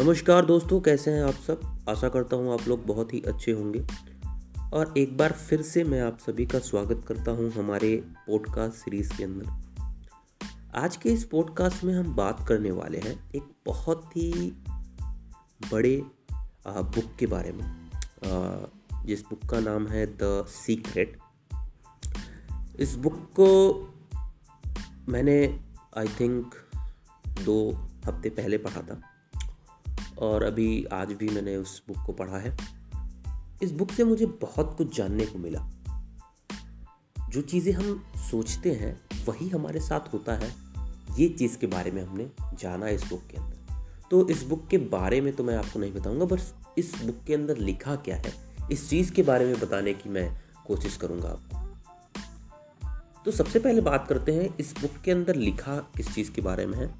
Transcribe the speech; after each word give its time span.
नमस्कार 0.00 0.44
दोस्तों, 0.44 0.80
कैसे 0.80 1.10
हैं 1.10 1.22
आप 1.22 1.34
सब? 1.34 1.84
आशा 1.88 2.08
करता 2.08 2.36
हूँ 2.36 2.52
आप 2.52 2.68
लोग 2.68 2.86
बहुत 2.86 3.14
ही 3.14 3.20
अच्छे 3.20 3.52
होंगे। 3.52 3.86
और 4.72 4.94
एक 4.98 5.16
बार 5.16 5.32
फिर 5.32 5.62
से 5.62 5.84
मैं 5.84 6.00
आप 6.00 6.18
सभी 6.18 6.46
का 6.46 6.58
स्वागत 6.58 7.04
करता 7.08 7.30
हूँ 7.30 7.50
हमारे 7.50 7.96
पॉडकास्ट 8.26 8.74
सीरीज़ 8.74 9.16
के 9.16 9.24
अंदर। 9.24 9.50
आज 10.74 10.96
के 10.96 11.08
इस 11.08 11.24
पॉडकास्ट 11.24 11.84
में 11.84 11.94
हम 11.94 12.14
बात 12.16 12.48
करने 12.48 12.70
वाले 12.70 12.98
हैं 12.98 13.30
एक 13.30 13.42
बहुत 13.66 14.16
ही 14.16 14.50
बड़े 15.72 16.02
बुक 16.66 17.16
के 17.18 17.26
बारे 17.26 17.52
में। 17.52 17.90
जिस 19.04 19.22
बुक 19.22 19.50
का 19.50 19.60
नाम 19.60 19.86
है 19.86 20.06
द 20.06 20.44
सीक्रेट 20.48 21.18
इस 22.78 22.94
बुक 22.94 23.30
को 23.40 23.48
मैंने 25.08 25.60
आई 25.96 26.08
थिंक 26.20 26.54
दो 27.44 27.70
हफ़्ते 28.06 28.28
पहले 28.28 28.58
पढ़ा 28.58 28.82
था। 28.82 29.09
और 30.20 30.42
अभी 30.42 30.84
आज 30.84 31.12
भी 31.12 31.28
मैंने 31.28 31.56
उस 31.56 31.82
बुक 31.88 32.06
को 32.06 32.12
पढ़ा 32.12 32.38
है। 32.38 32.56
इस 33.62 33.72
बुक 33.72 33.92
से 33.92 34.04
मुझे 34.04 34.26
बहुत 34.26 34.74
कुछ 34.78 34.96
जानने 34.96 35.26
को 35.26 35.38
मिला। 35.38 35.70
जो 37.28 37.40
चीज़ें 37.40 37.72
हम 37.72 38.04
सोचते 38.16 38.72
हैं, 38.72 39.00
वही 39.26 39.48
हमारे 39.48 39.80
साथ 39.80 40.12
होता 40.12 40.34
है। 40.34 40.54
ये 41.18 41.28
चीज़ 41.28 41.58
के 41.58 41.66
बारे 41.66 41.90
में 41.90 42.02
हमने 42.02 42.30
जाना 42.54 42.88
इस 42.88 43.04
बुक 43.10 43.22
के 43.30 43.36
अंदर। 43.36 43.86
तो 44.10 44.28
इस 44.28 44.42
बुक 44.42 44.66
के 44.68 44.78
बारे 44.78 45.20
में 45.20 45.36
तो 45.36 45.44
मैं 45.44 45.56
आपको 45.56 45.78
नहीं 45.78 45.92
बताऊँगा, 45.92 46.24
बस 46.24 46.54
इस 46.78 47.02
बुक 47.04 47.24
के 47.26 47.34
अंदर 47.34 47.56
लिखा 47.56 47.96
क्या 47.96 48.16
है, 48.16 48.32
इस 48.72 48.90
चीज़ 48.90 49.12
के 49.12 49.22
बारे 49.22 49.44
में 49.44 49.60
बताने 49.60 49.94
की 49.94 50.08
मैं 50.08 50.40
कोशिश 50.66 50.96
करूँगा 50.96 51.28
आपको। 51.28 51.60
तो 53.24 53.30
सबसे 53.30 53.58
पहले 53.58 53.80
बात 53.80 54.06
करते 54.08 54.32
हैं, 54.32 54.56
इस 54.60 54.74
बुक 54.80 54.90
के 55.04 55.10
अंदर 55.10 55.36
लिखा 55.36 55.76
किस 55.76 56.14
चीज़ 56.14 56.30
के 56.32 56.42
बारे 56.42 56.66
में 56.66 56.78
है? 56.78 56.94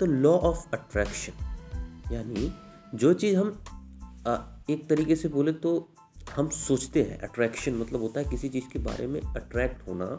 तो 0.00 0.06
लॉ 0.06 0.30
ऑफ़ 0.30 0.66
अट्रैक्शन 0.74 1.47
यानी 2.12 2.52
जो 2.94 3.12
चीज़ 3.14 3.36
हम 3.36 3.62
एक 4.70 4.86
तरीके 4.88 5.16
से 5.16 5.28
बोले 5.28 5.52
तो 5.52 5.92
हम 6.36 6.48
सोचते 6.48 7.02
हैं 7.02 7.18
अट्रैक्शन 7.18 7.74
मतलब 7.74 8.00
होता 8.00 8.20
है 8.20 8.26
किसी 8.30 8.48
चीज़ 8.48 8.64
के 8.72 8.78
बारे 8.78 9.06
में 9.06 9.20
अट्रैक्ट 9.20 9.88
होना। 9.88 10.16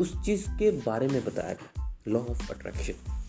उस 0.00 0.24
चीज़ 0.24 0.48
के 0.48 0.70
बारे 0.70 1.08
में 1.08 1.24
बताया 1.24 1.52
गया 1.52 1.96
लॉ 2.08 2.20
ऑफ़ 2.20 2.52
अट्रैक्शन 2.52 3.22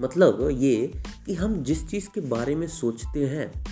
मतलब 0.00 0.48
ये 0.52 1.02
कि 1.26 1.34
हम 1.34 1.62
जिस 1.62 1.86
चीज़ 1.88 2.08
के 2.14 2.20
बारे 2.20 2.54
में 2.54 2.66
सोचते 2.66 3.26
हैं, 3.26 3.64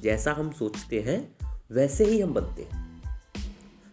जैसा 0.00 0.32
हम 0.32 0.50
सोचते 0.52 1.00
हैं, 1.00 1.36
वैसे 1.70 2.04
ही 2.04 2.20
हम 2.20 2.34
बनते 2.34 2.62
हैं। 2.62 3.02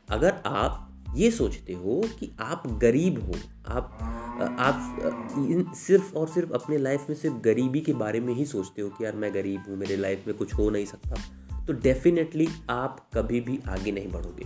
अगर 0.09 0.42
आप 0.45 0.83
ये 1.16 1.31
सोचते 1.31 1.73
हो 1.73 2.02
कि 2.20 2.36
आप 2.39 2.67
गरीब 2.67 3.25
हो, 3.25 3.33
आप 3.67 3.98
आप 4.39 5.33
इन 5.39 5.66
सिर्फ़ 5.75 6.13
और 6.16 6.27
सिर्फ़ 6.27 6.52
अपने 6.53 6.77
लाइफ 6.77 7.05
में 7.09 7.16
सिर्फ़ 7.16 7.35
गरीबी 7.38 7.81
के 7.81 7.93
बारे 7.93 8.19
में 8.19 8.33
ही 8.33 8.45
सोचते 8.45 8.81
हो 8.81 8.89
कि 8.89 9.03
यार 9.05 9.16
मैं 9.16 9.33
गरीब 9.33 9.63
हूँ, 9.67 9.77
मेरे 9.77 9.95
लाइफ 9.97 10.27
में 10.27 10.35
कुछ 10.38 10.53
हो 10.53 10.69
नहीं 10.69 10.85
सकता 10.85 11.66
तो 11.66 11.73
डेफिनेटली 11.73 12.47
आप 12.69 12.99
कभी 13.13 13.41
भी 13.41 13.59
आगे 13.67 13.91
नहीं 13.91 14.11
बढ़ोगे। 14.11 14.45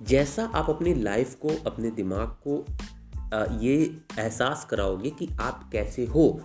जैसा 0.00 0.44
आप 0.44 0.70
अपनी 0.70 0.94
लाइफ 0.94 1.34
को, 1.34 1.48
अपने 1.66 1.90
दिमाग 1.90 2.36
को 2.46 2.64
ये 3.58 3.74
एहसास 4.18 4.66
कराओगे 4.70 5.10
कि 5.10 5.28
आप 5.40 5.68
कैसे 5.72 6.04
हो, 6.06 6.40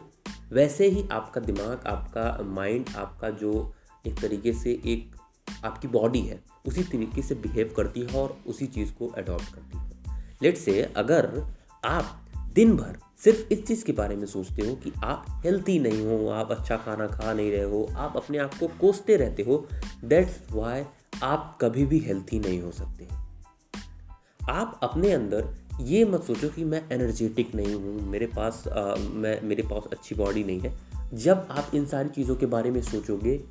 वैसे 0.52 0.88
ही 0.88 1.08
आपका 1.12 1.42
दिमाग, 1.42 1.84
आपका 1.88 2.38
माइंड 2.46 2.90
आपका 2.96 3.30
जो 3.30 3.74
एक 4.08 4.20
तरीके 4.20 4.54
से 4.54 4.72
एक, 4.86 5.16
आपकी 5.66 5.88
बॉडी 5.88 6.22
है, 6.22 6.40
उसी 6.68 6.84
तरीके 6.84 7.22
से 7.22 7.36
बिहेव 7.36 7.74
करती 7.78 8.02
है 8.02 8.20
और 8.22 8.38
उसी 8.48 8.68
चीज़ 8.68 8.94
को 8.94 9.08
अडॉप्ट 9.08 9.54
करती 9.54 9.78
है। 9.78 10.22
लेट 10.42 10.58
से 10.58 10.82
अगर 10.98 11.30
आप 11.86 12.20
दिन 12.54 12.76
भर 12.78 12.98
सिर्फ़ 13.24 13.54
इस 13.54 13.66
चीज़ 13.66 13.86
के 13.86 13.92
बारे 13.92 14.16
में 14.16 14.26
सोचते 14.26 14.68
हो 14.68 14.76
कि 14.76 14.92
आप 15.04 15.26
हेल्थी 15.30 15.80
नहीं 15.80 16.06
हो 16.06 16.30
आप 16.30 16.52
अच्छा 16.52 16.78
खाना 16.78 17.08
खा 17.08 17.34
नहीं 17.34 17.52
रहे 17.52 17.64
हो 17.64 17.90
आप 17.96 18.14
अपने 18.18 18.38
आप 18.38 18.54
को 18.54 18.68
कोसते 18.68 19.16
रहते 19.16 19.44
हो 19.44 19.68
दैट्स 20.04 20.40
वाई 20.52 20.84
आप 21.24 21.58
कभी 21.62 21.86
भी 21.86 22.00
हेल्थी 22.00 22.40
नहीं 22.40 22.62
हो 22.62 22.72
सकते। 22.72 23.08
आप 24.50 24.80
अपने 24.84 25.12
अंदर 25.12 25.56
ये 25.82 26.06
मत 26.06 26.24
सोचो 26.24 26.50
कि 26.50 26.64
मैं 26.64 26.90
एनर्जेटिक 26.92 27.56
नहीं 27.56 27.76
हूँ 27.76 28.02
मेरे 28.02 28.26
पास 28.26 28.68
आ, 28.68 28.96
मैं 28.96 29.42
मेरे 29.42 29.64
पास 29.64 29.84
अच्छी 29.92 30.16
बॉडी 30.16 30.44
नहीं 30.44 30.60
है। 30.60 30.78
जब 31.14 31.48
आप 31.52 31.72
इन 31.76 31.86
सारी 31.86 32.10
चीज़ों 32.10 32.36
के 32.36 32.46
बारे 32.46 32.72
में 32.72 32.82
सोचोगे 32.82 33.44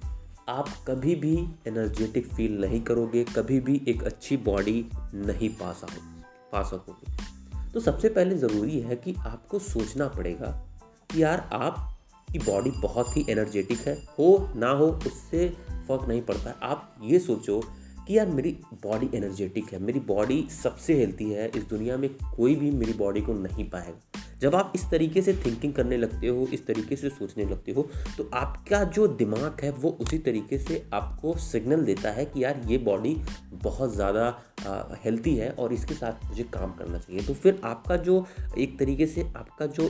आप 0.49 0.69
कभी 0.89 1.15
भी 1.15 1.37
एनर्जेटिक 1.67 2.27
फील 2.27 2.61
नहीं 2.61 2.81
करोगे 2.81 3.25
कभी 3.25 3.61
भी 3.61 3.83
एक 3.89 4.03
अच्छी 4.03 4.37
बॉडी 4.37 4.87
नहीं 5.15 5.49
पा 5.49 5.73
सकोगे 5.73 6.23
पा 6.53 6.63
सकोगे। 6.63 7.42
तो 7.75 7.81
सबसे 7.81 8.09
पहले 8.09 8.35
ज़रूरी 8.35 8.81
है 8.81 8.97
कि 8.97 9.15
आपको 9.19 9.59
सोचना 9.59 10.09
पड़ेगा 10.09 10.69
कि 11.11 11.23
यार 11.23 11.51
आपकी 11.53 12.39
बॉडी 12.39 12.71
बहुत 12.71 13.17
ही 13.17 13.27
एनर्जेटिक 13.31 13.79
है। 13.79 13.95
हो, 13.95 14.53
ना 14.57 14.71
हो, 14.71 14.87
उससे 14.87 15.49
फ़र्क 15.89 16.09
नहीं 16.09 16.23
पड़ता। 16.23 16.59
आप 16.63 16.97
ये 17.03 17.19
सोचो 17.19 17.61
कि 18.09 18.19
यार 18.19 18.27
मेरी 18.27 18.59
बॉडी 18.75 19.11
एनर्जेटिक 19.15 19.73
है। 19.73 19.79
मेरी 19.79 20.01
बॉडी 20.01 20.49
सबसे 20.63 20.95
हेल्थी 20.95 21.31
है। 21.31 21.49
इस 21.49 21.65
दुनिया 21.65 21.97
में 21.97 22.11
कोई 22.37 22.55
भी 22.55 22.71
मेरी 22.71 22.93
बॉडी 22.93 23.21
को 23.21 23.33
नहीं 23.33 23.71
पाएगा। 23.71 24.12
जब 24.43 24.55
आप 24.55 24.73
इस 24.75 24.89
तरीके 24.91 25.23
से 25.23 25.33
थिंकिंग 25.37 25.73
करने 25.75 25.97
लगते 25.97 26.27
हो, 26.27 26.47
इस 26.47 26.67
तरीके 26.67 26.97
से 26.97 27.09
सोचने 27.11 27.45
लगते 27.45 27.73
हो 27.73 27.83
तो 28.17 28.29
आपका 28.35 28.83
जो 28.87 29.07
दिमाग 29.09 29.61
है, 29.63 29.71
वो 29.73 29.91
उसी 30.01 30.19
तरीके 30.21 30.59
से 30.59 30.83
आपको 30.93 31.37
सिग्नल 31.41 31.85
देता 31.85 32.11
है 32.11 32.25
कि 32.27 32.45
यार, 32.45 32.61
ये 32.67 32.79
बॉडी 32.81 33.15
बहुत 33.55 33.95
ज़्यादा 33.95 34.99
हेल्थी 35.05 35.35
है 35.37 35.51
और 35.51 35.73
इसके 35.73 35.95
साथ 35.95 36.25
मुझे 36.25 36.43
काम 36.53 36.73
करना 36.73 36.99
चाहिए। 36.99 37.27
तो 37.27 37.35
फिर 37.35 37.61
आपका 37.65 37.97
जो, 37.99 38.25
एक 38.59 38.79
तरीके 38.79 39.07
से 39.07 39.31
आपका 39.37 39.67
जो 39.69 39.89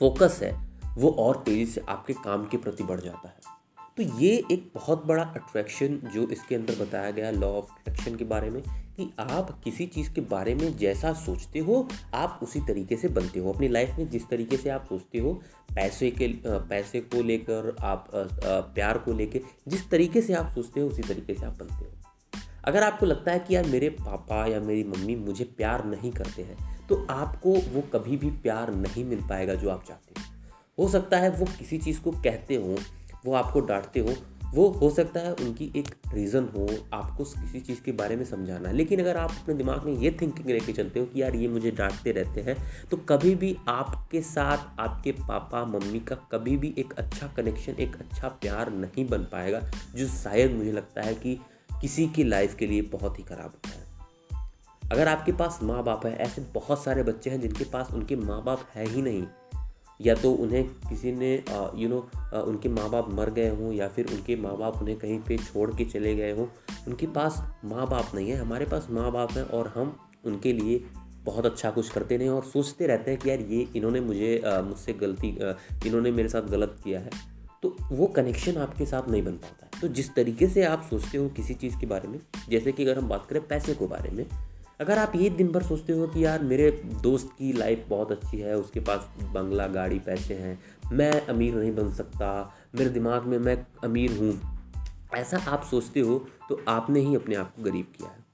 फोकस 0.00 0.40
है, 0.42 0.52
वो 0.98 1.10
और 1.18 1.42
तेज़ी 1.46 1.66
से 1.66 1.84
आपके 1.88 2.12
काम 2.14 2.46
के 2.46 2.56
प्रति 2.56 2.84
बढ़ 2.84 3.00
जाता 3.00 3.28
है। 3.28 3.56
तो 3.98 4.04
ये 4.18 4.30
एक 4.52 4.70
बहुत 4.74 5.04
बड़ा 5.06 5.22
अट्रैक्शन 5.22 5.98
जो 6.14 6.26
इसके 6.28 6.54
अंदर 6.54 6.74
बताया 6.76 7.10
गया 7.10 7.30
लॉ 7.30 7.46
ऑफ़ 7.48 7.70
अट्रैक्शन 7.70 8.16
के 8.16 8.24
बारे 8.24 8.50
में 8.50 8.60
कि 8.96 9.10
आप 9.20 9.50
किसी 9.64 9.86
चीज़ 9.86 10.10
के 10.12 10.20
बारे 10.22 10.54
में 10.54 10.76
जैसा 10.76 11.12
सोचते 11.14 11.58
हो, 11.58 11.88
आप 12.14 12.40
उसी 12.42 12.60
तरीके 12.60 12.96
से 12.96 13.08
बनते 13.08 13.40
हो। 13.40 13.52
अपनी 13.52 13.68
लाइफ 13.68 13.96
में 13.98 14.08
जिस 14.10 14.28
तरीके 14.28 14.56
से 14.56 14.70
आप 14.70 14.84
सोचते 14.88 15.18
हो, 15.18 15.32
पैसे 15.74 16.10
के 16.10 16.28
पैसे 16.46 17.00
को 17.00 17.22
लेकर 17.22 17.74
आप 17.80 18.08
प्यार 18.74 18.98
को 18.98 19.12
लेकर 19.12 19.40
जिस 19.68 19.88
तरीके 19.90 20.22
से 20.22 20.34
आप 20.34 20.52
सोचते 20.54 20.80
हो, 20.80 20.86
उसी 20.86 21.02
तरीके 21.02 21.34
से 21.34 21.46
आप 21.46 21.58
बनते 21.58 21.84
हो। 21.84 22.42
अगर 22.64 22.82
आपको 22.82 23.06
लगता 23.06 23.32
है 23.32 23.38
कि 23.38 23.54
यार 23.54 23.66
मेरे 23.66 23.88
पापा 23.90 24.44
या 24.46 24.60
मेरी 24.60 24.84
मम्मी 24.84 25.16
मुझे 25.16 25.44
प्यार 25.56 25.84
नहीं 25.86 26.12
करते 26.12 26.42
हैं 26.42 26.86
तो 26.88 27.06
आपको 27.10 27.54
वो 27.72 27.82
कभी 27.92 28.16
भी 28.16 28.30
प्यार 28.42 28.74
नहीं 28.74 29.04
मिल 29.04 29.26
पाएगा 29.28 29.54
जो 29.54 29.70
आप 29.70 29.84
चाहते 29.88 30.20
हो। 30.20 30.26
हो 30.78 30.88
सकता 30.88 31.18
है 31.18 31.30
वो 31.30 31.46
किसी 31.58 31.78
चीज़ 31.78 32.00
को 32.00 32.10
कहते 32.12 32.54
हो 32.54 32.76
वो 33.26 33.34
आपको 33.34 33.60
डांटते 33.62 34.00
हो, 34.00 34.14
वो 34.54 34.68
हो 34.72 34.88
सकता 34.90 35.20
है 35.20 35.32
उनकी 35.34 35.70
एक 35.76 35.88
रीज़न 36.14 36.48
हो, 36.54 36.66
आपको 36.92 37.24
किसी 37.24 37.60
चीज़ 37.60 37.80
के 37.82 37.92
बारे 37.92 38.16
में 38.16 38.24
समझाना 38.24 38.68
है। 38.68 38.74
लेकिन 38.74 39.00
अगर 39.00 39.16
आप 39.16 39.30
अपने 39.32 39.54
दिमाग 39.54 39.84
में 39.84 39.92
ये 39.94 40.10
थिंकिंग 40.20 40.48
लेके 40.48 40.72
चलते 40.72 41.00
हो 41.00 41.06
कि 41.06 41.22
यार 41.22 41.34
ये 41.36 41.48
मुझे 41.48 41.70
डांटते 41.70 42.12
रहते 42.12 42.40
हैं 42.40 42.56
तो 42.90 42.96
कभी 43.08 43.34
भी 43.34 43.56
आपके 43.68 44.22
साथ 44.22 44.80
आपके 44.80 45.12
पापा, 45.12 45.64
मम्मी 45.64 46.00
का 46.00 46.14
कभी 46.32 46.56
भी 46.56 46.74
एक 46.78 46.92
अच्छा 46.94 47.26
कनेक्शन 47.36 47.80
एक 47.80 47.96
अच्छा 47.96 48.28
प्यार 48.30 48.72
नहीं 48.72 49.08
बन 49.08 49.24
पाएगा, 49.32 49.60
जो 49.94 50.06
शायद 50.08 50.56
मुझे 50.56 50.72
लगता 50.72 51.02
है 51.02 51.14
कि 51.14 51.38
किसी 51.80 52.06
की 52.08 52.24
लाइफ 52.24 52.54
के 52.54 52.66
लिए 52.66 52.82
बहुत 52.92 53.18
ही 53.18 53.24
ख़राब 53.24 53.44
होता 53.46 53.68
है। 53.70 53.86
अगर 54.82 55.08
आपके 55.08 55.32
पास 55.32 55.58
माँ 55.62 55.82
बाप 55.84 56.06
है, 56.06 56.14
ऐसे 56.16 56.42
बहुत 56.54 56.82
सारे 56.84 57.02
बच्चे 57.02 57.30
हैं 57.30 57.40
जिनके 57.40 57.64
पास 57.64 57.90
उनके 57.94 58.16
माँ 58.16 58.42
बाप 58.44 58.60
है 58.74 58.86
ही 58.86 59.02
नहीं 59.02 59.22
या 60.00 60.14
तो 60.14 60.32
उन्हें 60.32 60.64
किसी 60.88 61.12
ने 61.12 61.32
यू 61.76 61.88
नो 61.88 61.98
उनके 62.42 62.68
माँ 62.68 62.88
बाप 62.90 63.10
मर 63.14 63.30
गए 63.30 63.48
हों 63.50 63.72
या 63.72 63.88
फिर 63.88 64.12
उनके 64.12 64.36
माँ 64.36 64.56
बाप 64.58 64.80
उन्हें 64.82 64.96
कहीं 64.98 65.18
पे 65.20 65.38
छोड़ 65.38 65.70
के 65.74 65.84
चले 65.84 66.14
गए 66.16 66.30
हों, 66.32 66.46
उनके 66.86 67.06
पास 67.08 67.42
माँ 67.64 67.86
बाप 67.88 68.14
नहीं 68.14 68.30
है। 68.30 68.36
हमारे 68.36 68.66
पास 68.66 68.86
माँ 68.90 69.10
बाप 69.12 69.32
हैं 69.32 69.44
और 69.44 69.72
हम 69.76 69.96
उनके 70.26 70.52
लिए 70.52 70.84
बहुत 71.24 71.46
अच्छा 71.46 71.70
कुछ 71.70 71.88
करते 71.90 72.18
नहीं 72.18 72.28
और 72.28 72.44
सोचते 72.44 72.86
रहते 72.86 73.10
हैं 73.10 73.20
कि 73.20 73.30
यार 73.30 73.40
ये 73.42 73.66
इन्होंने 73.76 74.00
मुझे 74.00 74.40
मुझसे 74.46 74.92
गलती 74.92 75.28
इन्होंने 75.86 76.10
मेरे 76.10 76.28
साथ 76.28 76.48
गलत 76.50 76.76
किया 76.84 77.00
है। 77.00 77.10
तो 77.62 77.76
वो 77.92 78.06
कनेक्शन 78.06 78.56
आपके 78.56 78.86
साथ 78.86 79.08
नहीं 79.08 79.22
बन 79.22 79.32
पाता 79.34 79.66
है। 79.66 79.80
तो 79.80 79.88
जिस 79.88 80.14
तरीके 80.14 80.46
से 80.48 80.64
आप 80.64 80.86
सोचते 80.90 81.18
हो 81.18 81.28
किसी 81.28 81.54
चीज़ 81.54 81.78
के 81.80 81.86
बारे 81.86 82.08
में, 82.08 82.18
जैसे 82.48 82.72
कि 82.72 82.84
अगर 82.84 82.98
हम 82.98 83.08
बात 83.08 83.26
करें 83.30 83.46
पैसे 83.46 83.74
के 83.74 83.86
बारे 83.86 84.10
में 84.10 84.24
अगर 84.80 84.98
आप 84.98 85.12
ये 85.16 85.28
दिन 85.30 85.48
भर 85.48 85.62
सोचते 85.62 85.92
हो 85.92 86.06
कि 86.06 86.24
यार 86.24 86.42
मेरे 86.42 86.70
दोस्त 87.02 87.30
की 87.38 87.52
लाइफ 87.52 87.84
बहुत 87.88 88.12
अच्छी 88.12 88.38
है, 88.38 88.56
उसके 88.56 88.80
पास 88.80 89.08
बंगला, 89.24 89.66
गाड़ी, 89.66 89.98
पैसे 89.98 90.34
हैं, 90.34 90.58
मैं 90.92 91.10
अमीर 91.26 91.54
नहीं 91.54 91.74
बन 91.74 91.92
सकता, 91.92 92.54
मेरे 92.74 92.90
दिमाग 92.90 93.24
में 93.24 93.38
मैं 93.38 93.56
अमीर 93.84 94.12
हूँ, 94.12 94.40
ऐसा 95.14 95.38
आप 95.48 95.64
सोचते 95.64 96.00
हो 96.00 96.18
तो 96.48 96.60
आपने 96.68 97.00
ही 97.00 97.14
अपने 97.14 97.34
आप 97.34 97.54
को 97.56 97.62
गरीब 97.62 97.92
किया 97.96 98.08
है। 98.08 98.26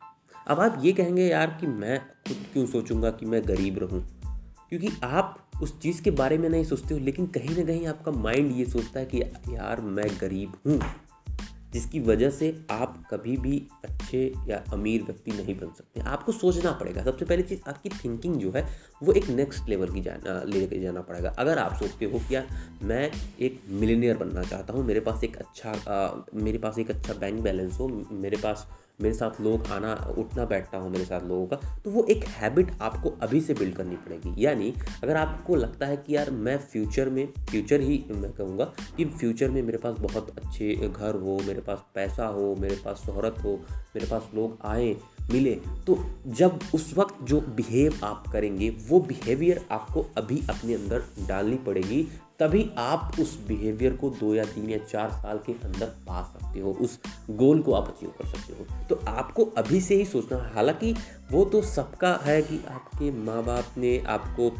अब 0.48 0.60
आप 0.60 0.80
ये 0.80 0.92
कहेंगे 0.92 1.26
यार 1.26 1.56
कि 1.60 1.66
मैं 1.66 1.98
खुद 2.28 2.44
क्यों 2.52 2.66
सोचूँगा 2.66 3.10
कि 3.10 3.26
मैं 3.26 3.42
गरीब 3.48 3.78
रहूँ? 3.78 4.02
क्योंकि 4.68 4.88
आप 5.04 5.38
उस 5.62 5.78
चीज़ 5.80 6.02
के 6.02 6.10
बारे 6.10 6.38
में 6.38 6.48
नहीं 6.48 6.64
सोचते 6.64 6.94
हो, 6.94 7.00
लेकिन 7.00 7.26
कहीं 7.26 7.56
ना 7.56 7.64
कहीं 7.64 7.86
आपका 7.86 8.12
माइंड 8.12 8.52
ये 8.52 8.64
सोचता 8.64 9.00
है 9.00 9.06
कि 9.06 9.20
यार 9.54 9.80
मैं 9.80 10.08
गरीब 10.20 10.52
हूँ। 10.66 10.78
जिसकी 11.74 12.00
वजह 12.00 12.30
से 12.30 12.48
आप 12.70 13.02
कभी 13.10 13.36
भी 13.36 13.56
अच्छे 13.84 14.20
या 14.48 14.62
अमीर 14.72 15.02
व्यक्ति 15.02 15.30
नहीं 15.30 15.54
बन 15.54 15.68
सकते। 15.78 16.00
आपको 16.00 16.32
सोचना 16.32 16.72
पड़ेगा। 16.72 17.04
सबसे 17.04 17.24
पहली 17.24 17.42
चीज़ 17.42 17.60
आपकी 17.68 17.88
थिंकिंग 17.88 18.36
जो 18.36 18.50
है 18.50 18.66
वो 19.02 19.12
एक 19.12 19.28
नेक्स्ट 19.28 19.68
लेवल 19.68 19.92
की 19.94 20.00
जाना 20.00 20.42
लेके 20.46 20.80
जाना 20.80 21.00
पड़ेगा। 21.00 21.30
अगर 21.38 21.58
आप 21.58 21.74
सोचते 21.74 22.04
हो 22.04 22.18
कि 22.18 22.34
यार 22.34 22.46
मैं 22.82 23.10
एक 23.40 23.60
मिलीनियर 23.68 24.16
बनना 24.16 24.42
चाहता 24.42 24.72
हूँ 24.72 24.84
मेरे 24.84 25.00
पास 25.00 25.24
एक 25.24 25.36
अच्छा 25.36 25.70
आ, 25.70 26.24
मेरे 26.34 26.58
पास 26.58 26.78
एक 26.78 26.90
अच्छा 26.90 27.14
बैंक 27.14 27.40
बैलेंस 27.40 27.78
हो 27.80 27.88
मेरे 28.12 28.36
पास 28.36 28.66
मेरे 28.98 29.14
साथ 29.14 29.40
लोग 29.40 29.66
आना, 29.66 29.92
उठना, 30.18 30.44
बैठना 30.44 30.80
हो 30.80 30.88
मेरे 30.88 31.04
साथ 31.04 31.20
लोगों 31.20 31.46
का 31.46 31.56
तो 31.84 31.90
वो 31.90 32.04
एक 32.04 32.24
हैबिट 32.30 32.70
आपको 32.82 33.10
अभी 33.22 33.40
से 33.40 33.54
बिल्ड 33.54 33.74
करनी 33.74 33.96
पड़ेगी। 33.96 34.44
यानी 34.44 34.72
अगर 35.02 35.16
आपको 35.16 35.56
लगता 35.56 35.86
है 35.86 35.96
कि 35.96 36.14
यार 36.16 36.30
मैं 36.30 36.56
फ्यूचर 36.58 37.08
में 37.10 37.26
फ्यूचर 37.40 37.80
ही 37.80 38.04
मैं 38.10 38.32
कहूँगा 38.32 38.64
कि 38.96 39.04
फ्यूचर 39.04 39.50
में 39.50 39.62
मेरे 39.62 39.78
पास 39.78 39.96
बहुत 40.00 40.30
अच्छे 40.38 40.74
घर 40.76 41.14
हो, 41.14 41.38
मेरे 41.46 41.60
पास 41.60 41.84
पैसा 41.94 42.26
हो, 42.26 42.54
मेरे 42.56 42.76
पास 42.84 43.02
शहरत 43.06 43.42
हो, 43.44 43.56
मेरे 43.94 44.06
पास 44.06 44.30
लोग 44.34 44.58
आए, 44.64 44.94
मिले 45.30 45.54
तो 45.86 45.98
जब 46.26 46.58
उस 46.74 46.92
वक्त 46.96 47.22
जो 47.22 47.40
बिहेव 47.56 47.98
आप 48.04 48.26
करेंगे, 48.32 48.68
वो 48.88 49.00
बिहेवियर 49.00 49.64
आपको 49.70 50.06
अभी 50.16 50.42
अपने 50.50 50.74
अंदर 50.74 51.02
डालनी 51.28 51.56
पड़ेगी। 51.56 52.06
तभी 52.38 52.70
आप 52.78 53.16
उस 53.20 53.36
बिहेवियर 53.46 53.92
को 53.96 54.10
दो 54.10 54.34
या 54.34 54.44
तीन 54.44 54.70
या 54.70 54.78
चार 54.78 55.10
साल 55.10 55.38
के 55.38 55.52
अंदर 55.52 55.86
पा 55.86 56.22
सकते 56.22 56.60
हो, 56.60 56.72
उस 56.72 56.98
गोल 57.30 57.62
को 57.62 57.72
आप 57.72 57.88
अचीव 57.88 58.10
कर 58.10 58.26
सकते 58.26 58.52
हो। 58.52 58.86
तो 58.86 59.00
आपको 59.08 59.44
अभी 59.58 59.80
से 59.80 59.94
ही 59.94 60.04
सोचना 60.04 60.38
है। 60.38 60.52
हालाँकि 60.54 60.94
वो 61.32 61.44
तो 61.44 61.62
सबका 61.62 62.14
है 62.24 62.42
कि 62.42 62.60
आपके 62.70 63.10
माँ 63.10 63.42
बाप 63.44 63.74
ने 63.76 63.98
आपको 64.08 64.52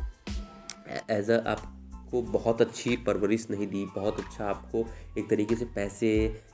एज 1.10 1.30
अ 1.30 1.42
आपको 1.46 2.22
बहुत 2.22 2.60
अच्छी 2.60 2.96
परवरिश 2.96 3.46
नहीं 3.50 3.66
दी, 3.66 3.84
बहुत 3.96 4.20
अच्छा 4.20 4.44
आपको 4.44 4.86
एक 5.18 5.30
तरीके 5.30 5.54
से 5.54 5.64
पैसे 5.64 6.10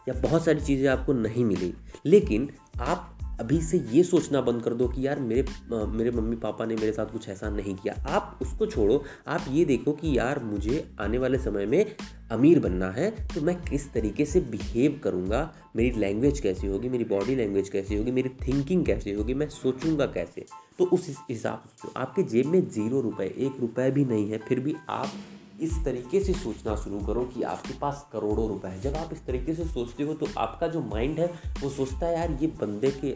या 0.09 0.15
बहुत 0.21 0.45
सारी 0.45 0.61
चीज़ें 0.61 0.89
आपको 0.89 1.13
नहीं 1.13 1.45
मिली। 1.45 1.75
लेकिन 2.07 2.51
आप 2.81 3.10
अभी 3.41 3.61
से 3.61 3.79
ये 3.93 4.03
सोचना 4.03 4.41
बंद 4.41 4.63
कर 4.63 4.75
दो 4.75 4.87
कि 4.89 5.07
यार 5.07 5.19
मेरे 5.21 5.45
मेरे 5.73 6.11
मम्मी 6.11 6.37
पापा 6.37 6.65
ने 6.65 6.75
मेरे 6.75 6.93
साथ 6.93 7.13
कुछ 7.13 7.29
ऐसा 7.29 7.51
नहीं 7.51 7.75
किया। 7.75 7.95
आप 8.09 8.39
उसको 8.43 8.67
छोड़ो। 8.67 9.03
आप 9.29 9.45
ये 9.51 9.65
देखो 9.65 9.93
कि 9.93 10.17
यार 10.19 10.43
मुझे 10.45 10.85
आने 11.01 11.19
वाले 11.19 11.39
समय 11.39 11.67
में 11.67 11.95
अमीर 12.33 12.61
बनना 12.61 12.91
है 12.91 13.11
तो 13.27 13.41
मैं 13.41 13.57
किस 13.63 13.93
तरीके 13.93 14.25
से 14.25 14.41
बिहेव 14.51 15.01
करूँगा? 15.05 15.41
मेरी 15.77 15.91
लैंग्वेज 15.91 16.41
कैसी 16.41 16.67
होगी? 16.67 16.89
मेरी 16.89 17.05
बॉडी 17.07 17.35
लैंग्वेज 17.37 17.69
कैसी 17.69 17.97
होगी? 17.97 18.11
मेरी 18.11 18.29
थिंकिंग 18.47 18.85
कैसी 18.87 19.13
होगी? 19.13 19.35
मैं 19.35 19.49
सोचूँगा 19.49 20.07
कैसे? 20.09 20.45
तो 20.79 20.85
उस 20.87 21.15
हिसाब 21.31 21.65
से 21.83 21.89
आपके 21.97 22.23
जेब 22.25 22.47
में 22.47 22.69
ज़ीरो 22.69 23.01
रुपये 23.01 23.35
एक 23.39 23.61
रुपये 23.61 23.91
भी 23.91 24.05
नहीं 24.05 24.31
है, 24.31 24.39
फिर 24.39 24.61
भी 24.61 24.75
आप 24.89 25.13
इस 25.61 25.75
तरीके 25.85 26.21
से 26.21 26.33
सोचना 26.35 26.75
शुरू 26.77 26.99
करो 27.01 27.25
कि 27.25 27.43
आपके 27.43 27.75
पास 27.79 28.07
करोड़ों 28.13 28.49
रुपए 28.49 28.69
हैं। 28.69 28.81
जब 28.83 28.97
आप 28.97 29.13
इस 29.13 29.25
तरीके 29.27 29.55
से 29.55 29.65
सोचते 29.65 30.03
हो 30.03 30.15
तो 30.15 30.27
आपका 30.39 30.69
जो 30.69 30.81
माइंड 30.83 31.21
है, 31.21 31.27
वो 31.63 31.71
सोचता 31.71 32.07
है, 32.07 32.15
यार, 32.15 32.39
ये 32.41 32.47
बंदे 32.61 32.91
के 33.05 33.09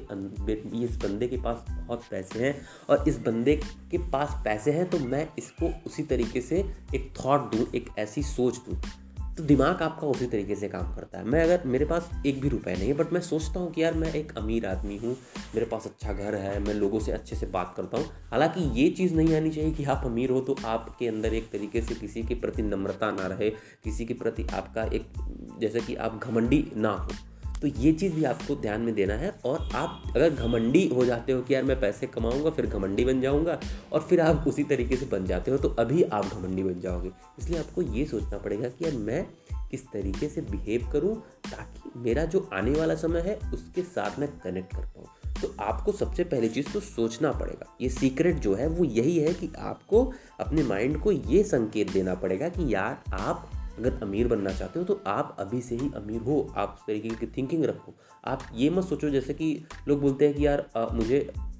इस 0.84 0.96
बंदे 0.96 1.28
के 1.28 1.36
पास 1.36 1.64
बहुत 1.70 2.02
पैसे 2.10 2.44
हैं 2.44 2.54
और 2.90 3.08
इस 3.08 3.18
बंदे 3.20 3.56
के 3.90 3.98
पास 4.10 4.36
पैसे 4.44 4.72
हैं 4.72 4.88
तो 4.90 4.98
मैं 4.98 5.28
इसको 5.38 5.72
उसी 5.86 6.02
तरीके 6.02 6.40
से 6.40 6.64
एक 6.94 7.12
थॉट 7.18 7.50
दूँ, 7.54 7.66
एक 7.74 7.90
ऐसी 7.98 8.22
सोच 8.24 8.56
दूँ। 8.58 8.80
तो 9.38 9.42
दिमाग 9.42 9.82
आपका 9.82 10.06
उसी 10.06 10.26
तरीके 10.26 10.54
से 10.54 10.68
काम 10.68 10.94
करता 10.94 11.18
है। 11.18 11.24
मैं 11.24 11.42
अगर, 11.44 11.62
मेरे 11.66 11.84
पास 11.84 12.10
एक 12.26 12.40
भी 12.40 12.48
रुपए 12.48 12.72
नहीं 12.72 12.88
है 12.88 12.94
बट 12.94 13.12
मैं 13.12 13.20
सोचता 13.20 13.60
हूँ 13.60 13.72
कि 13.72 13.82
यार 13.82 13.94
मैं 13.94 14.12
एक 14.14 14.32
अमीर 14.38 14.66
आदमी 14.66 14.96
हूँ, 14.96 15.16
मेरे 15.54 15.66
पास 15.66 15.86
अच्छा 15.86 16.12
घर 16.12 16.34
है, 16.34 16.58
मैं 16.58 16.74
लोगों 16.74 17.00
से 17.00 17.12
अच्छे 17.12 17.36
से 17.36 17.46
बात 17.46 17.74
करता 17.76 17.98
हूँ। 17.98 18.06
हालाँकि 18.30 18.70
ये 18.80 18.88
चीज़ 18.90 19.14
नहीं 19.14 19.34
आनी 19.36 19.50
चाहिए 19.50 19.72
कि 19.72 19.84
आप 19.84 20.02
अमीर 20.04 20.30
हो 20.30 20.40
तो 20.40 20.56
आपके 20.64 21.08
अंदर 21.08 21.34
एक 21.34 21.50
तरीके 21.52 21.82
से 21.82 21.94
किसी 21.94 22.22
के 22.22 22.34
प्रति 22.34 22.62
नम्रता 22.62 23.10
ना 23.10 23.26
रहे, 23.26 23.50
किसी 23.84 24.06
के 24.06 24.14
प्रति 24.14 24.46
आपका 24.52 24.84
एक, 24.84 25.06
जैसे 25.60 25.80
कि 25.80 25.94
आप 25.94 26.20
घमंडी 26.24 26.64
ना 26.76 26.92
हो। 26.92 27.08
तो 27.64 27.68
ये 27.68 27.92
चीज़ 27.92 28.12
भी 28.12 28.24
आपको 28.24 28.54
ध्यान 28.54 28.80
में 28.80 28.94
देना 28.94 29.14
है 29.14 29.32
और 29.44 29.68
आप 29.74 30.12
अगर 30.16 30.30
घमंडी 30.30 30.86
हो 30.88 31.04
जाते 31.04 31.32
हो 31.32 31.42
कि 31.42 31.54
यार 31.54 31.62
मैं 31.62 31.78
पैसे 31.80 32.06
कमाऊँगा, 32.06 32.50
फिर 32.50 32.66
घमंडी 32.66 33.04
बन 33.04 33.20
जाऊँगा 33.20 33.58
और 33.92 34.00
फिर 34.00 34.20
आप 34.20 34.44
उसी 34.48 34.64
तरीके 34.64 34.96
से 34.96 35.06
बन 35.06 35.26
जाते 35.26 35.50
हो 35.50 35.58
तो 35.58 35.68
अभी 35.68 36.02
आप 36.02 36.26
घमंडी 36.26 36.62
बन 36.62 36.80
जाओगे। 36.80 37.10
इसलिए 37.38 37.58
आपको 37.58 37.82
ये 37.82 38.04
सोचना 38.04 38.38
पड़ेगा 38.38 38.68
कि 38.68 38.84
यार 38.84 38.94
मैं 38.94 39.26
किस 39.70 39.86
तरीके 39.86 40.28
से 40.28 40.40
बिहेव 40.40 40.88
करूँ 40.92 41.16
ताकि 41.50 41.90
मेरा 41.96 42.24
जो 42.24 42.48
आने 42.52 42.70
वाला 42.70 42.94
समय 42.94 43.20
है, 43.20 43.38
उसके 43.54 43.82
साथ 43.82 44.18
मैं 44.18 44.28
कनेक्ट 44.38 44.76
कर 44.76 44.82
पाऊँ। 44.82 45.06
तो 45.42 45.54
आपको 45.60 45.92
सबसे 45.92 46.24
पहली 46.24 46.48
चीज़ 46.48 46.72
तो 46.72 46.80
सोचना 46.80 47.32
पड़ेगा। 47.32 47.76
ये 47.80 47.88
सीक्रेट 47.88 48.36
जो 48.36 48.54
है, 48.54 48.68
वो 48.68 48.84
यही 48.84 49.18
है 49.18 49.34
कि 49.34 49.50
आपको 49.58 50.12
अपने 50.40 50.62
माइंड 50.62 51.00
को 51.00 51.12
ये 51.12 51.42
संकेत 51.42 51.92
देना 51.92 52.14
पड़ेगा 52.14 52.48
कि 52.48 52.74
यार 52.74 53.02
आप 53.12 53.50
अगर 53.78 54.02
अमीर 54.02 54.28
बनना 54.28 54.52
चाहते 54.52 54.78
हो 54.78 54.84
तो 54.84 55.00
आप 55.06 55.36
अभी 55.40 55.60
से 55.60 55.76
ही 55.76 55.90
अमीर 55.96 56.20
हो। 56.20 56.40
आप 56.56 56.76
उस 56.78 56.86
तरीके 56.86 57.08
की 57.10 57.26
थिंकिंग 57.26 57.64
रखो। 57.64 57.94
आप 58.24 58.42
ये 58.54 58.70
मत 58.70 58.84
सोचो 58.84 59.10
जैसे 59.10 59.34
कि 59.34 59.56
लोग 59.88 60.00
बोलते 60.00 60.26
हैं 60.26 60.34
कि 60.34 60.46
यार 60.46 60.66
आ, 60.76 60.86
मुझे 60.92 61.18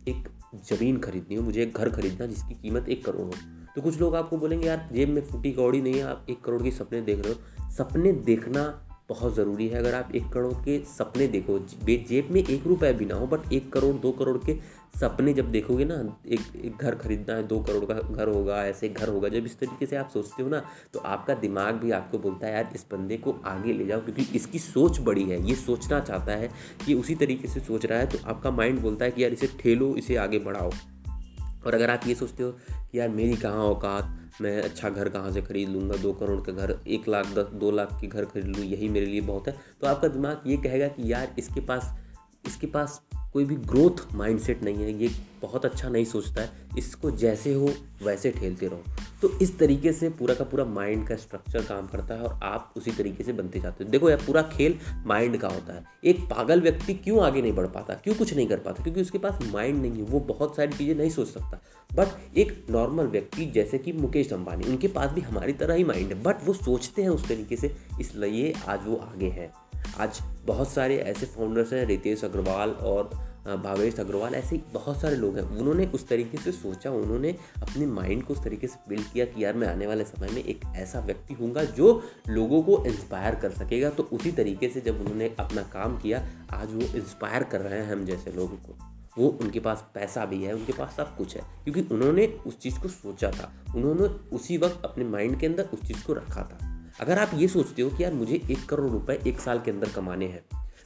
एक 0.08 0.28
ज़मीन 0.70 0.98
खरीदनी 0.98 1.36
हो 1.36 1.42
मुझे 1.42 1.62
एक 1.62 1.76
घर 1.76 1.88
खरीदना 1.90 2.26
जिसकी 2.26 2.54
कीमत 2.54 2.88
एक 2.88 3.04
करोड़ 3.04 3.20
हो। 3.20 3.32
तो 3.76 3.82
कुछ 3.82 4.00
लोग 4.00 4.16
आपको 4.16 4.36
बोलेंगे 4.38 4.66
यार 4.66 4.88
जेब 4.92 5.08
में 5.08 5.22
फूटी 5.22 5.52
कौड़ी 5.52 5.80
नहीं 5.82 5.94
है 5.94 6.02
आप 6.02 6.26
एक 6.30 6.40
करोड़ 6.44 6.62
के 6.62 6.70
सपने 6.70 7.00
देख 7.00 7.24
रहे 7.24 7.32
हो। 7.32 7.70
सपने 7.70 8.12
देखना 8.24 8.62
बहुत 9.08 9.34
ज़रूरी 9.34 9.66
है। 9.68 9.78
अगर 9.78 9.94
आप 9.94 10.14
एक 10.14 10.28
करोड़ 10.32 10.52
के 10.54 10.78
सपने 10.88 11.26
देखो 11.28 11.58
जेब 11.86 12.28
में 12.30 12.42
एक 12.42 12.66
रुपए 12.66 12.92
भी 12.92 13.04
ना 13.04 13.14
हो 13.14 13.26
बट 13.26 13.52
एक 13.52 13.72
करोड़ 13.72 13.94
दो 13.96 14.12
करोड़ 14.12 14.36
के 14.46 14.58
सपने 15.00 15.32
जब 15.32 15.50
देखोगे 15.50 15.84
ना, 15.84 16.16
एक 16.26 16.40
एक 16.64 16.76
घर 16.76 16.94
खरीदना 16.94 17.34
है, 17.36 17.46
दो 17.46 17.60
करोड़ 17.60 17.84
का 17.84 17.94
घर 17.94 18.28
होगा, 18.28 18.64
ऐसे 18.66 18.88
घर 18.88 19.08
होगा, 19.08 19.28
जब 19.28 19.44
इस 19.46 19.58
तरीके 19.58 19.86
से 19.86 19.96
आप 19.96 20.08
सोचते 20.08 20.42
हो 20.42 20.48
ना 20.48 20.62
तो 20.92 21.00
आपका 21.00 21.34
दिमाग 21.34 21.74
भी 21.74 21.90
आपको 21.90 22.18
बोलता 22.18 22.46
है, 22.46 22.52
यार, 22.52 22.72
इस 22.74 22.86
बंदे 22.92 23.16
को 23.16 23.42
आगे 23.44 23.72
ले 23.72 23.86
जाओ, 23.86 24.00
क्योंकि 24.00 24.36
इसकी 24.36 24.58
सोच 24.58 25.00
बड़ी 25.00 25.22
है, 25.22 25.48
ये 25.48 25.54
सोचना 25.54 26.00
चाहता 26.00 26.32
है 26.32 26.50
कि 26.86 26.94
उसी 26.94 27.14
तरीके 27.14 27.48
से 27.48 27.60
सोच 27.60 27.86
रहा 27.86 27.98
है। 27.98 28.06
तो 28.06 28.18
आपका 28.26 28.50
माइंड 28.50 28.80
बोलता 28.80 29.04
है 29.04 29.10
कि, 29.10 29.22
यार, 29.22 29.32
इसे 29.32 29.46
ठेलो, 29.46 29.96
इसे 29.96 30.16
आगे 30.16 30.38
बढ़ाओ। 30.38 30.70
और 31.66 31.74
अगर 31.74 31.90
आप 31.90 32.00
ये 32.06 32.14
सोचते 32.14 32.42
हो 32.42 32.52
कि, 32.92 32.98
यार, 32.98 33.08
मेरी 33.08 33.36
कहाँ 33.36 33.64
औकात, 33.64 34.30
मैं 34.40 34.62
अच्छा 34.62 34.90
घर 34.90 35.08
कहाँ 35.08 35.32
से 35.32 35.42
खरीद 35.42 35.68
लूँगा, 35.68 35.96
दो 35.96 36.12
करोड़ 36.12 36.40
का 36.40 36.52
घर, 36.52 36.80
एक 36.88 37.08
लाख, 37.08 37.26
दस, 37.26 37.46
दो 37.54 37.70
लाख 37.70 37.98
के 38.00 38.06
घर 38.06 38.24
खरीद 38.24 38.46
लूँ, 38.46 38.64
यही 38.64 38.88
मेरे 38.88 39.06
लिए 39.06 39.20
बहुत 39.20 39.48
है। 39.48 39.56
तो 39.80 39.86
आपका 39.86 40.08
दिमाग 40.08 40.42
ये 40.46 40.56
कहेगा 40.56 40.88
कि, 40.88 41.12
यार, 41.12 41.34
इसके 41.38 41.60
पास 41.60 42.03
इसके 42.46 42.66
पास 42.66 43.02
कोई 43.32 43.44
भी 43.44 43.56
ग्रोथ 43.56 44.14
माइंडसेट 44.14 44.62
नहीं 44.62 44.76
है, 44.76 45.02
ये 45.02 45.10
बहुत 45.42 45.64
अच्छा 45.64 45.88
नहीं 45.88 46.04
सोचता 46.04 46.42
है। 46.42 46.50
इसको 46.78 47.10
जैसे 47.10 47.54
हो, 47.54 47.72
वैसे 48.02 48.30
ठेलते 48.30 48.66
रहो। 48.66 48.82
तो 49.22 49.38
इस 49.38 49.58
तरीके 49.58 49.92
से 49.92 50.08
पूरा 50.08 50.34
का 50.34 50.44
पूरा 50.44 50.64
माइंड 50.64 51.08
का 51.08 51.16
स्ट्रक्चर 51.16 51.62
काम 51.62 51.86
करता 51.86 52.14
है 52.14 52.22
और 52.22 52.40
आप 52.42 52.74
उसी 52.76 52.90
तरीके 52.90 53.24
से 53.24 53.32
बनते 53.32 53.60
जाते 53.60 53.84
हो। 53.84 53.90
देखो 53.90 54.10
यार, 54.10 54.18
पूरा 54.18 54.42
खेल 54.42 54.78
माइंड 55.06 55.38
का 55.38 55.48
होता 55.48 55.74
है। 55.74 55.84
एक 56.04 56.20
पागल 56.20 56.60
व्यक्ति 56.60 56.94
क्यों 56.94 57.20
आगे 57.20 57.42
नहीं 57.42 57.52
बढ़ 57.52 57.66
पाता? 57.66 57.94
क्यों 57.94 58.14
कुछ 58.14 58.34
नहीं 58.34 58.46
कर 58.46 58.58
पाता? 58.58 58.82
क्योंकि 58.82 59.00
उसके 59.00 59.18
पास 59.18 59.38
माइंड 59.42 59.82
नहीं 59.82 59.92
है, 59.92 60.02
वो 60.02 60.20
बहुत 60.20 60.56
सारी 60.56 60.76
चीज़ें 60.76 60.94
नहीं 60.94 61.10
सोच 61.10 61.28
सकता। 61.28 61.62
बट 61.94 62.38
एक 62.38 62.66
नॉर्मल 62.70 63.04
व्यक्ति, 63.04 63.46
जैसे 63.46 63.78
कि 63.78 63.92
मुकेश 63.92 64.32
अंबानी, 64.32 64.64
उनके 64.64 64.88
पास 64.88 65.10
भी 65.10 65.20
हमारी 65.20 65.52
तरह 65.52 65.74
ही 65.74 65.84
माइंड 65.84 66.12
है। 66.12 66.22
बट 66.22 66.36
वो 66.44 66.52
सोचते 66.52 67.02
हैं 67.02 67.08
उस 67.08 67.28
तरीके 67.28 67.56
से, 67.56 67.76
इसलिए 68.00 68.54
आज 68.68 68.80
वो 68.84 68.96
आगे 68.96 69.28
हैं। 69.28 69.52
आज 69.98 70.20
बहुत 70.44 70.68
सारे 70.68 70.96
ऐसे 70.96 71.26
फाउंडर्स 71.26 71.72
हैं, 71.72 71.86
रितेश 71.86 72.24
अग्रवाल 72.24 72.70
और 72.70 73.34
भावेश 73.44 74.00
अग्रवाल, 74.00 74.34
ऐसे 74.34 74.60
बहुत 74.72 75.00
सारे 75.00 75.16
लोग 75.16 75.36
हैं। 75.36 75.42
उन्होंने 75.42 75.86
उस 75.86 76.08
तरीके 76.08 76.38
से 76.38 76.52
सोचा, 76.52 76.90
उन्होंने 76.90 77.30
अपने 77.62 77.86
माइंड 77.86 78.22
को 78.22 78.34
उस 78.34 78.44
तरीके 78.44 78.66
से 78.66 78.76
बिल्ड 78.88 79.06
किया 79.12 79.24
कि 79.24 79.44
यार 79.44 79.54
मैं 79.54 79.68
आने 79.68 79.86
वाले 79.86 80.04
समय 80.04 80.28
में 80.28 80.44
एक 80.44 80.60
ऐसा 80.76 81.00
व्यक्ति 81.00 81.34
हूँगा 81.34 81.64
जो 81.64 82.04
लोगों 82.28 82.62
को 82.62 82.84
इंस्पायर 82.84 83.34
कर 83.34 83.50
सकेगा। 83.50 83.90
तो 83.90 84.02
उसी 84.02 84.32
तरीके 84.32 84.68
से 84.68 84.80
जब 84.80 85.00
उन्होंने 85.00 85.34
अपना 85.38 85.62
काम 85.62 85.98
किया, 85.98 86.28
आज 86.50 86.74
वो 86.74 86.80
इंस्पायर 86.80 87.42
कर 87.42 87.60
रहे 87.60 87.80
हैं 87.80 87.92
हम 87.92 88.04
जैसे 88.04 88.32
लोगों 88.32 88.56
को। 88.56 88.76
वो 89.18 89.28
उनके 89.28 89.60
पास 89.60 89.84
पैसा 89.94 90.24
भी 90.24 90.44
है, 90.44 90.54
उनके 90.54 90.72
पास 90.72 90.94
सब 90.96 91.16
कुछ 91.16 91.36
है, 91.36 91.42
क्योंकि 91.64 91.94
उन्होंने 91.94 92.26
उस 92.26 92.58
चीज़ 92.58 92.80
को 92.80 92.88
सोचा 92.88 93.30
था। 93.30 93.52
उन्होंने 93.74 94.02
उसी 94.36 94.58
वक्त 94.58 94.82
अपने 94.84 95.04
माइंड 95.04 95.40
के 95.40 95.46
अंदर 95.46 95.68
उस 95.72 95.82
चीज़ 95.82 96.04
को 96.04 96.12
रखा 96.12 96.42
था। 96.42 96.73
अगर 96.98 97.18
आप 97.18 97.30
ये 97.34 97.48
सोचते 97.48 97.82
हो 97.82 97.90
कि 97.90 98.02
यार 98.04 98.12
मुझे 98.14 98.34
एक 98.50 98.68
करोड़ 98.68 98.90
रुपए 98.90 99.20
एक 99.26 99.40
साल 99.40 99.60
के 99.60 99.70
अंदर 99.70 99.88
कमाने 99.88 100.26
हैं, 100.26 100.44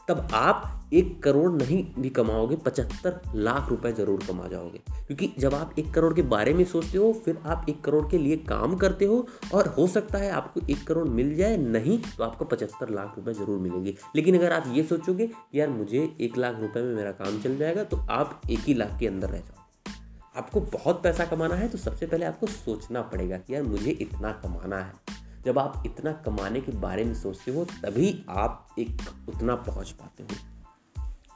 तब 0.08 0.28
आप 0.34 0.90
एक 0.92 1.22
करोड़ 1.22 1.50
नहीं 1.52 1.82
भी 1.98 2.10
कमाओगे, 2.10 2.56
पचहत्तर 2.56 3.20
लाख 3.34 3.68
रुपए 3.70 3.92
ज़रूर 3.92 4.24
कमा 4.28 4.46
जाओगे। 4.48 4.80
क्योंकि 4.88 5.32
जब 5.38 5.54
आप 5.54 5.74
एक 5.78 5.92
करोड़ 5.94 6.12
के 6.14 6.22
बारे 6.24 6.54
में 6.54 6.64
सोचते 6.64 6.98
हो, 6.98 7.12
फिर 7.24 7.38
आप 7.46 7.66
एक 7.68 7.82
करोड़ 7.84 8.04
के 8.10 8.18
लिए 8.18 8.36
काम 8.48 8.76
करते 8.76 9.04
हो 9.04 9.26
और 9.54 9.68
हो 9.68 9.86
सकता 9.86 10.18
है 10.18 10.30
आपको 10.30 10.60
एक 10.70 10.86
करोड़ 10.88 11.06
मिल 11.08 11.34
जाए, 11.36 11.56
नहीं 11.56 11.98
तो 11.98 12.24
आपको 12.24 12.44
पचहत्तर 12.44 12.90
लाख 12.90 13.14
रुपए 13.16 13.32
ज़रूर 13.34 13.58
मिलेंगे। 13.58 13.94
लेकिन 14.16 14.38
अगर 14.38 14.52
आप 14.52 14.72
ये 14.74 14.82
सोचोगे 14.84 15.26
कि 15.26 15.60
यार 15.60 15.68
मुझे 15.68 16.08
एक 16.20 16.38
लाख 16.38 16.60
रुपए 16.60 16.82
में 16.82 16.94
मेरा 16.94 17.12
काम 17.14 17.40
चल 17.42 17.56
जाएगा 17.56 17.84
तो 17.84 17.96
आप 17.96 18.40
एक 18.50 18.60
ही 18.60 18.74
लाख 18.74 18.98
के 19.00 19.06
अंदर 19.06 19.28
रह 19.28 19.38
जाओ 19.38 19.56
आपको 20.36 20.60
बहुत 20.72 21.02
पैसा 21.02 21.24
कमाना 21.26 21.54
है 21.54 21.68
तो 21.68 21.78
सबसे 21.78 22.06
पहले 22.06 22.26
आपको 22.26 22.46
सोचना 22.46 23.02
पड़ेगा 23.04 23.36
कि 23.36 23.54
यार 23.54 23.62
मुझे 23.62 23.90
इतना 23.92 24.32
कमाना 24.42 24.78
है। 24.78 25.26
जब 25.48 25.58
आप 25.58 25.82
इतना 25.86 26.12
कमाने 26.12 26.60
के 26.60 26.72
बारे 26.72 27.04
में 27.04 27.14
सोचते 27.14 27.50
हो, 27.50 27.64
तभी 27.64 28.24
आप 28.28 28.68
एक 28.78 28.96
उतना 29.28 29.54
पहुँच 29.54 29.90
पाते 29.90 30.22
हो। 30.22 30.28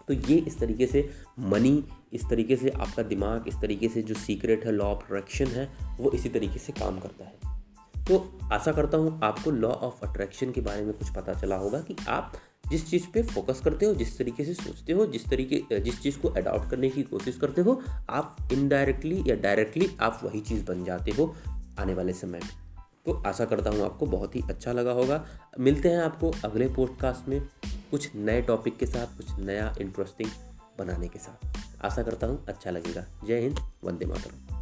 तो 0.08 0.14
ये 0.14 0.38
इस 0.38 0.58
तरीके 0.58 0.86
से 0.86 1.10
मनी 1.38 1.84
इस 2.12 2.24
तरीके 2.30 2.56
से 2.56 2.68
आपका 2.68 3.02
दिमाग, 3.02 3.48
इस 3.48 3.54
तरीके 3.54 3.88
से 3.88 4.02
जो 4.02 4.14
सीक्रेट 4.14 4.66
है 4.66 4.72
लॉ 4.72 4.84
ऑफ़ 4.84 5.04
अट्रैक्शन 5.04 5.46
है, 5.46 5.72
वो 6.00 6.10
इसी 6.10 6.28
तरीके 6.28 6.58
से 6.58 6.72
काम 6.72 7.00
करता 7.00 7.24
है। 7.24 7.60
तो 8.04 8.38
आशा 8.52 8.72
करता 8.72 8.98
हूँ 8.98 9.20
आपको 9.24 9.50
लॉ 9.50 9.68
ऑफ़ 9.68 10.06
अट्रैक्शन 10.06 10.52
के 10.52 10.60
बारे 10.60 10.82
में 10.82 10.94
कुछ 10.94 11.10
पता 11.10 11.34
चला 11.34 11.56
होगा 11.56 11.80
कि 11.80 11.96
आप 12.08 12.32
जिस 12.70 12.90
चीज़ 12.90 13.06
पे 13.14 13.22
फोकस 13.22 13.60
करते 13.60 13.86
हो, 13.86 13.94
जिस 13.94 14.18
तरीके 14.18 14.44
से 14.44 14.54
सोचते 14.54 14.92
हो, 14.92 15.06
जिस 15.06 15.26
तरीके, 15.26 15.80
जिस 15.80 16.02
चीज़ 16.02 16.18
को 16.18 16.28
अडॉप्ट 16.28 16.70
करने 16.70 16.88
की 16.88 17.02
कोशिश 17.02 17.36
करते 17.36 17.60
हो, 17.60 17.82
आप 18.10 18.48
इनडायरेक्टली 18.52 19.24
या 19.26 19.36
डायरेक्टली 19.36 19.96
आप 20.00 20.20
वही 20.24 20.40
चीज़ 20.40 20.64
बन 20.64 20.84
जाते 20.84 21.10
हो 21.10 21.36
आने 21.78 21.94
वाले 21.94 22.12
समय 22.12 22.38
में। 22.38 22.61
तो 23.06 23.22
आशा 23.26 23.44
करता 23.44 23.70
हूँ 23.70 23.84
आपको 23.84 24.06
बहुत 24.06 24.36
ही 24.36 24.42
अच्छा 24.50 24.72
लगा 24.72 24.92
होगा। 24.92 25.26
मिलते 25.60 25.88
हैं 25.88 25.98
आपको 25.98 26.32
अगले 26.44 26.68
पॉडकास्ट 26.68 27.28
में 27.28 27.48
कुछ 27.90 28.10
नए 28.14 28.42
टॉपिक 28.42 28.78
के 28.78 28.86
साथ, 28.86 29.06
कुछ 29.06 29.38
नया 29.38 29.74
इंटरेस्टिंग 29.80 30.30
बनाने 30.78 31.08
के 31.08 31.18
साथ। 31.18 31.46
आशा 31.84 32.02
करता 32.02 32.26
हूँ 32.26 32.44
अच्छा 32.46 32.70
लगेगा। 32.70 33.04
जय 33.24 33.40
हिंद, 33.40 33.58
वंदे 33.84 34.06
मातरम। 34.06 34.61